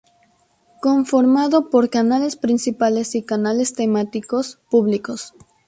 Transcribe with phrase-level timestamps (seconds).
[0.81, 5.35] Conformado por canales principales y canales temáticos públicos.